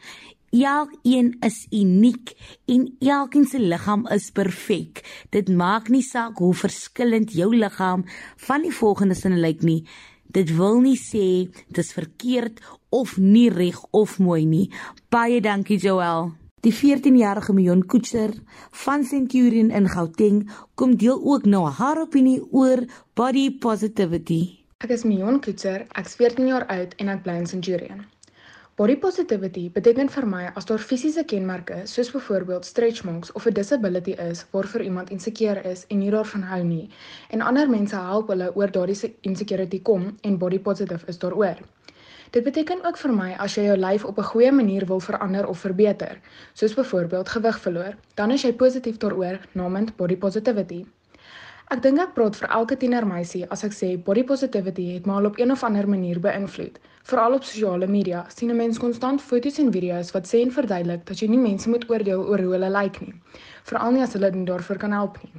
Elkeen 0.55 1.33
is 1.43 1.67
uniek 1.71 2.35
en 2.71 2.87
elkeen 2.99 3.47
se 3.47 3.59
liggaam 3.59 4.07
is 4.15 4.31
perfek. 4.31 5.03
Dit 5.31 5.49
maak 5.49 5.89
nie 5.91 6.03
saak 6.03 6.39
hoe 6.39 6.55
verskillend 6.55 7.35
jou 7.35 7.51
liggaam 7.55 8.05
van 8.47 8.63
die 8.63 8.75
volgende 8.75 9.19
sin 9.19 9.41
lyk 9.43 9.63
nie. 9.67 9.83
Dit 10.31 10.55
wil 10.57 10.81
nie 10.83 10.99
sê 10.99 11.51
dit 11.51 11.83
is 11.83 11.93
verkeerd 11.95 12.63
of 12.91 13.17
nie 13.19 13.51
reg 13.51 13.79
of 13.91 14.19
mooi 14.19 14.45
nie. 14.47 14.71
Baie 15.11 15.41
dankie 15.41 15.79
Joel. 15.79 16.33
Die 16.65 16.73
14-jarige 16.73 17.53
Mion 17.53 17.83
Koetser 17.85 18.33
van 18.85 19.05
Centurion 19.05 19.71
in 19.71 19.89
Gauteng 19.91 20.47
kom 20.75 20.97
deel 20.97 21.19
ook 21.21 21.45
nou 21.45 21.67
haar 21.69 22.01
opinie 22.07 22.41
oor 22.51 22.87
body 23.15 23.51
positivity. 23.59 24.64
Ek 24.83 24.91
is 24.91 25.05
Mion 25.07 25.37
Koetser, 25.41 25.83
ek's 26.01 26.17
14 26.19 26.49
jaar 26.51 26.65
oud 26.75 26.95
en 27.03 27.11
ek 27.13 27.21
bly 27.25 27.35
in 27.41 27.47
Centurion. 27.47 28.01
Body 28.81 28.97
positivity 29.05 29.63
beteken 29.77 30.09
vir 30.15 30.25
my 30.27 30.41
as 30.61 30.67
daar 30.71 30.83
fisiese 30.83 31.23
kenmerke 31.33 31.77
soos 31.93 32.11
byvoorbeeld 32.15 32.67
stretch 32.69 33.05
marks 33.09 33.31
of 33.39 33.47
'n 33.47 33.55
disability 33.59 34.17
is 34.25 34.43
waarvoor 34.57 34.83
iemand 34.83 35.13
insekeer 35.17 35.61
is 35.73 35.85
en 35.91 35.99
nie 35.99 36.11
daarvan 36.15 36.43
hou 36.51 36.61
nie 36.73 36.89
en 37.31 37.45
ander 37.51 37.71
mense 37.71 38.03
help 38.09 38.35
hulle 38.35 38.51
oor 38.57 38.75
daardie 38.79 39.15
insecurity 39.31 39.81
kom 39.91 40.11
en 40.23 40.39
body 40.39 40.59
positive 40.59 41.07
is 41.07 41.19
daaroor. 41.19 41.63
Dit 42.31 42.45
beteken 42.45 42.85
ook 42.85 42.99
vir 43.05 43.13
my 43.13 43.31
as 43.47 43.55
jy 43.55 43.69
jou 43.69 43.77
lyf 43.77 44.05
op 44.05 44.19
'n 44.19 44.31
goeie 44.33 44.53
manier 44.53 44.87
wil 44.87 45.01
verander 45.01 45.47
of 45.47 45.59
verbeter, 45.59 46.21
soos 46.53 46.75
byvoorbeeld 46.75 47.29
gewig 47.29 47.61
verloor, 47.61 47.95
dan 48.15 48.31
is 48.31 48.43
jy 48.43 48.53
positief 48.53 48.97
daaroor, 48.99 49.39
namens 49.53 49.95
body 49.97 50.17
positivity. 50.17 50.85
Ek 51.75 51.81
dink 51.83 51.99
ek 51.99 52.13
praat 52.15 52.37
vir 52.39 52.53
elke 52.55 52.77
tienermeisie 52.79 53.41
as 53.55 53.65
ek 53.67 53.73
sê 53.75 53.87
body 54.09 54.23
positivity 54.27 54.85
het 54.95 55.07
my 55.11 55.15
al 55.19 55.27
op 55.27 55.39
een 55.41 55.51
of 55.51 55.63
ander 55.67 55.89
manier 55.91 56.21
beïnvloed. 56.23 56.77
Veral 57.11 57.35
op 57.35 57.47
sosiale 57.49 57.89
media 57.95 58.21
sien 58.35 58.53
'n 58.53 58.57
mens 58.57 58.79
konstant 58.79 59.23
foto's 59.31 59.59
en 59.59 59.73
video's 59.77 60.13
wat 60.15 60.29
sê 60.31 60.43
en 60.43 60.53
verduidelik 60.59 61.03
dat 61.09 61.19
jy 61.19 61.29
nie 61.33 61.41
mense 61.47 61.69
moet 61.73 61.89
oordeel 61.91 62.23
oor 62.23 62.43
hoe 62.45 62.53
hulle 62.53 62.71
lyk 62.71 63.01
nie, 63.01 63.15
veral 63.71 63.91
nie 63.93 64.03
as 64.03 64.13
hulle 64.13 64.31
nie 64.31 64.47
daarvoor 64.51 64.79
kan 64.85 64.93
help 64.93 65.19
nie. 65.25 65.33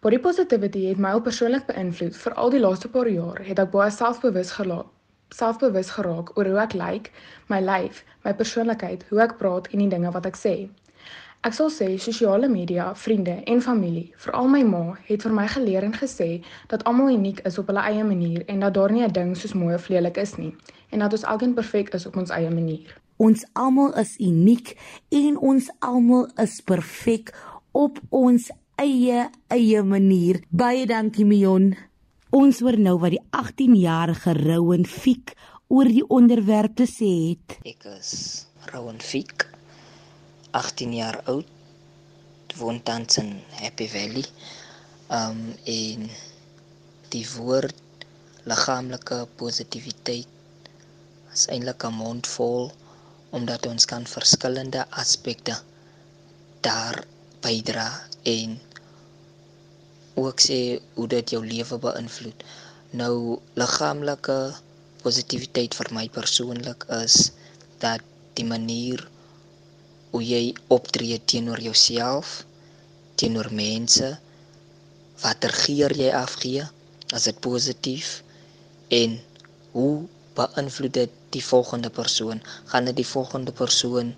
Body 0.00 0.18
positivity 0.18 0.82
het 0.88 0.98
my 0.98 1.10
al 1.10 1.22
persoonlik 1.28 1.66
beïnvloed. 1.66 2.16
Veral 2.24 2.50
die 2.50 2.60
laaste 2.60 2.88
paar 2.88 3.08
jaar 3.08 3.38
het 3.50 3.58
ek 3.58 3.70
baie 3.70 3.90
selfbewus 3.90 4.50
geraak, 4.58 4.90
selfbewus 5.30 5.90
geraak 6.00 6.34
oor 6.36 6.50
hoe 6.50 6.58
ek 6.64 6.74
lyk, 6.74 7.12
my 7.46 7.60
lyf, 7.60 8.02
my 8.24 8.34
persoonlikheid, 8.34 9.06
hoe 9.10 9.22
ek 9.28 9.38
praat 9.38 9.70
en 9.70 9.78
die 9.78 9.88
dinge 9.88 10.10
wat 10.10 10.26
ek 10.26 10.36
sê. 10.36 10.68
Ek 11.46 11.54
sal 11.54 11.68
sê 11.70 11.86
sosiale 12.02 12.48
media, 12.50 12.88
vriende 12.98 13.36
en 13.46 13.60
familie, 13.62 14.08
veral 14.18 14.48
my 14.50 14.64
ma, 14.66 14.80
het 15.06 15.22
vir 15.22 15.34
my 15.36 15.44
geleer 15.52 15.84
en 15.86 15.92
gesê 15.94 16.40
dat 16.72 16.82
almal 16.90 17.12
uniek 17.14 17.38
is 17.46 17.58
op 17.62 17.68
hulle 17.70 17.84
eie 17.86 18.02
manier 18.02 18.42
en 18.50 18.64
dat 18.64 18.74
daar 18.74 18.90
nie 18.90 19.04
'n 19.06 19.12
ding 19.12 19.36
soos 19.36 19.54
mooi 19.54 19.74
of 19.74 19.86
lelik 19.88 20.16
is 20.16 20.34
nie 20.38 20.56
en 20.90 20.98
dat 20.98 21.12
ons 21.12 21.22
elkeen 21.22 21.54
perfek 21.54 21.94
is 21.94 22.06
op 22.06 22.16
ons 22.16 22.30
eie 22.30 22.50
manier. 22.50 22.98
Ons 23.16 23.46
almal 23.52 23.94
is 23.94 24.18
uniek 24.18 24.74
en 25.08 25.38
ons 25.38 25.70
almal 25.78 26.26
is 26.36 26.60
perfek 26.60 27.30
op 27.72 28.00
ons 28.10 28.50
eie 28.74 29.30
eie 29.48 29.82
manier. 29.82 30.42
Baie 30.50 30.86
dankie 30.86 31.24
Mion. 31.24 31.76
Ons 32.30 32.60
hoor 32.60 32.78
nou 32.78 32.98
wat 32.98 33.10
die 33.10 33.26
18-jarige 33.30 34.34
Rowan 34.34 34.84
Fiek 34.84 35.36
oor 35.68 35.84
die 35.84 36.08
onderwerp 36.08 36.74
te 36.74 36.86
sê 36.86 37.12
het. 37.30 37.58
Ek 37.62 37.84
is 37.84 38.46
Rowan 38.72 38.98
Fiek 39.00 39.55
18 40.56 40.94
jaar 40.96 41.20
oud 41.32 41.46
woon 42.56 42.78
tans 42.82 43.18
in 43.20 43.30
Happy 43.60 43.88
Valley. 43.94 44.24
Um 45.12 45.40
en 45.64 46.06
die 47.12 47.24
woord 47.34 48.06
liggaamlike 48.50 49.18
positiwiteit 49.40 50.30
is 51.34 51.44
eintlik 51.52 51.84
'n 51.88 51.98
mondvol 52.02 52.70
omdat 53.38 53.66
ons 53.72 53.84
kan 53.92 54.06
verskillende 54.16 54.86
aspekte 55.02 55.56
daar 56.68 56.96
bydra 57.44 57.88
en 58.36 58.56
ook 60.14 60.40
sê 60.48 60.60
hoe 60.96 61.08
dit 61.16 61.30
jou 61.34 61.42
lewe 61.46 61.78
beïnvloed. 61.86 62.38
Nou 63.00 63.16
liggaamlike 63.60 64.38
positiwiteit 65.02 65.76
vir 65.78 65.92
my 65.98 66.06
persoonlik 66.18 66.88
is 67.02 67.16
dat 67.84 68.00
die 68.40 68.48
manier 68.54 69.04
hoe 70.10 70.22
jy 70.24 70.54
optree 70.68 71.18
teenoor 71.24 71.60
jouself, 71.60 72.44
teenoor 73.20 73.48
mense, 73.52 74.18
watter 75.22 75.52
geur 75.64 75.92
jy 75.96 76.10
afgee, 76.12 76.64
as 77.14 77.26
dit 77.28 77.38
positief 77.40 78.22
en 79.00 79.16
hoe 79.72 80.06
beïnvloed 80.36 80.94
dit 80.96 81.12
die 81.36 81.44
volgende 81.44 81.90
persoon? 81.90 82.42
Gaan 82.72 82.88
dit 82.90 82.96
die 83.00 83.08
volgende 83.08 83.52
persoon 83.52 84.12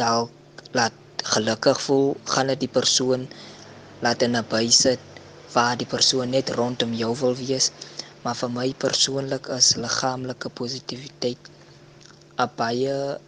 dalk 0.00 0.64
laat 0.76 0.96
gelukkig 1.34 1.80
voel? 1.86 2.16
Gaan 2.24 2.52
dit 2.52 2.64
die 2.66 2.72
persoon 2.78 3.28
laat 4.04 4.22
in 4.22 4.36
'n 4.36 4.46
bysit 4.50 5.00
waar 5.54 5.76
die 5.76 5.90
persoon 5.96 6.30
net 6.30 6.50
rondom 6.60 6.94
jou 6.94 7.12
wil 7.22 7.34
wees? 7.36 7.70
Maar 8.22 8.36
vir 8.36 8.50
my 8.50 8.68
persoonlik 8.86 9.46
is 9.58 9.76
liggaamlike 9.76 10.48
positiwiteit 10.60 11.50
'n 12.38 12.50
baie 12.56 13.18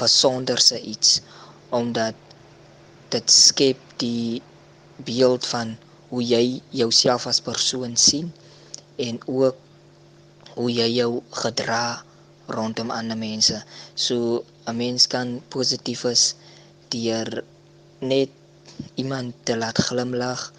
besonderse 0.00 0.80
iets 0.80 1.20
omdat 1.74 2.14
dit 3.14 3.30
skep 3.30 3.78
die 4.02 4.42
beeld 4.96 5.46
van 5.46 5.76
hoe 6.08 6.22
jy 6.22 6.60
jouself 6.70 7.26
as 7.26 7.42
persoon 7.42 7.96
sien 7.96 8.32
en 9.02 9.18
ook 9.26 9.56
hoe 10.54 10.70
jy 10.70 10.88
jou 10.94 11.22
gedra 11.34 12.02
rondom 12.46 12.90
ander 12.94 13.18
mense. 13.18 13.56
So 13.94 14.44
'n 14.66 14.76
mens 14.76 15.06
kan 15.06 15.42
positief 15.48 16.02
wees 16.02 16.34
deur 16.88 17.44
net 18.00 18.30
iemand 18.94 19.34
te 19.44 19.56
laat 19.56 19.78
glimlag 19.78 20.52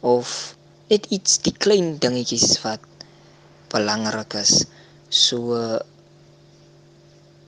of 0.00 0.56
net 0.88 1.06
iets 1.16 1.38
die 1.44 1.52
klein 1.52 1.98
dingetjies 1.98 2.60
wat 2.64 2.80
belangrik 3.72 4.34
is. 4.34 4.64
So 5.08 5.54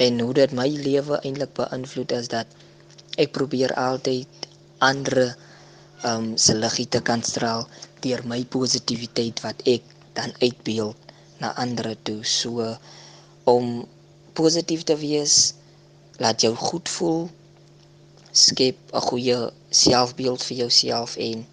en 0.03 0.21
hoe 0.25 0.35
dit 0.41 0.53
my 0.59 0.69
lewe 0.87 1.19
eintlik 1.23 1.53
beïnvloed 1.59 2.12
is 2.19 2.29
dat 2.33 2.49
ek 3.23 3.33
probeer 3.37 3.75
altyd 3.79 4.49
ander 4.83 5.19
um 6.11 6.33
se 6.45 6.55
liggie 6.59 6.88
te 6.91 7.01
kan 7.09 7.23
straal 7.23 7.67
deur 8.05 8.25
my 8.27 8.41
positiwiteit 8.57 9.43
wat 9.45 9.62
ek 9.75 9.87
dan 10.19 10.35
uitbeeld 10.41 10.99
na 11.43 11.53
ander 11.65 11.95
toe. 12.07 12.21
So 12.27 12.67
om 13.45 13.85
positief 14.38 14.83
te 14.88 14.97
wees 14.99 15.55
laat 16.23 16.43
jou 16.43 16.55
goed 16.57 16.88
voel 16.97 17.23
skep 18.33 18.79
'n 18.93 19.07
goeie 19.09 19.38
selfbeeld 19.71 20.43
vir 20.49 20.57
jouself 20.65 21.17
en 21.17 21.47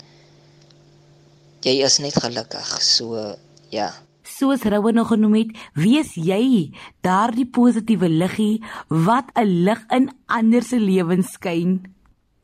jy 1.62 1.76
is 1.86 1.98
net 2.00 2.16
gelukkig. 2.24 2.70
So 2.82 3.36
ja 3.70 3.94
soos 4.30 4.64
Rowan 4.64 4.94
nog 5.00 5.10
genoem 5.12 5.36
het, 5.42 5.54
wees 5.74 6.14
jy 6.16 6.72
daardie 7.06 7.48
positiewe 7.50 8.10
liggie 8.10 8.64
wat 8.88 9.32
'n 9.36 9.64
lig 9.66 9.82
in 9.90 10.10
ander 10.28 10.64
se 10.64 10.80
lewens 10.80 11.32
skyn. 11.34 11.82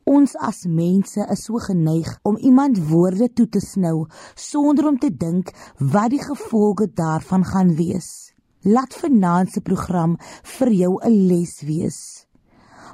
Ons 0.04 0.36
as 0.36 0.66
mense 0.70 1.18
is 1.32 1.40
so 1.44 1.58
geneig 1.58 2.18
om 2.22 2.36
iemand 2.36 2.78
woorde 2.88 3.26
toe 3.32 3.48
te 3.48 3.60
snou 3.60 4.06
sonder 4.34 4.86
om 4.86 4.98
te 4.98 5.10
dink 5.10 5.50
wat 5.78 6.10
die 6.10 6.22
gevolge 6.22 6.86
daarvan 6.94 7.44
gaan 7.44 7.74
wees. 7.74 8.32
Laat 8.62 8.94
vanaand 8.94 9.50
se 9.52 9.60
program 9.60 10.16
vir 10.58 10.70
jou 10.72 10.98
'n 11.02 11.26
les 11.26 11.62
wees. 11.62 12.26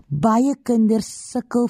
Baie 0.08 0.56
kinders 0.62 1.30
sukkel 1.30 1.68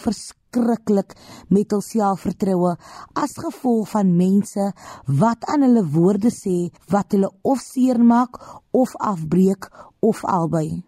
verskriklik 0.52 1.14
met 1.48 1.72
hul 1.72 1.80
selfvertroue 1.80 2.76
as 3.14 3.34
gevolg 3.36 3.88
van 3.92 4.16
mense 4.16 4.72
wat 5.06 5.44
aan 5.48 5.62
hulle 5.62 5.84
woorde 5.84 6.30
sê 6.30 6.70
wat 6.90 7.12
hulle 7.12 7.30
of 7.42 7.60
seermaak 7.60 8.36
of 8.72 8.94
afbreek 8.96 9.70
of 10.00 10.24
albei. 10.24 10.82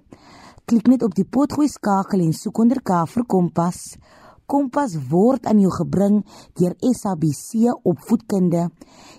Klik 0.65 0.87
net 0.87 1.03
op 1.03 1.15
die 1.17 1.25
potgooi 1.27 1.67
skakel 1.67 2.19
en 2.23 2.33
soek 2.37 2.57
onder 2.63 2.79
K 2.79 3.05
vir 3.11 3.25
Kompas. 3.27 3.97
Kompas 4.47 4.95
word 5.11 5.45
aan 5.47 5.59
jou 5.63 5.71
gebring 5.71 6.25
deur 6.59 6.75
SABC 6.79 7.53
Opvoedkunde. 7.87 8.69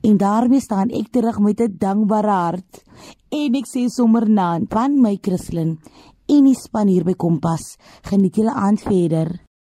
En 0.02 0.18
daarmee 0.18 0.60
staan 0.60 0.90
ek 0.90 1.12
terug 1.14 1.40
met 1.40 1.62
'n 1.62 1.76
dankbare 1.78 2.36
hart 2.46 2.84
en 3.30 3.54
ek 3.56 3.68
sê 3.68 3.86
sommer 3.88 4.30
naam 4.30 4.66
van 4.70 5.02
my 5.02 5.18
Kristlyn 5.18 5.80
en 6.26 6.44
die 6.44 6.56
span 6.56 6.88
hier 6.88 7.04
by 7.04 7.14
Kompas. 7.14 7.78
Geniet 8.02 8.36
julle 8.36 8.54
aand 8.54 8.82
verder. 8.82 9.51